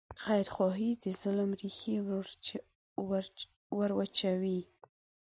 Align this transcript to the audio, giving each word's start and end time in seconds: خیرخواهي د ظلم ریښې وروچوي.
خیرخواهي 0.23 0.91
د 1.03 1.05
ظلم 1.21 1.49
ریښې 1.61 1.97
وروچوي. 3.77 4.61